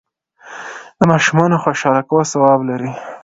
[0.99, 2.91] د ماشومانو خوشحاله کول ثواب لري.